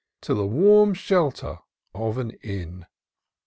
To 0.21 0.33
the 0.33 0.47
wann 0.47 0.95
shelter 0.95 1.59
of 1.93 2.17
an 2.17 2.31
inn. 2.41 2.87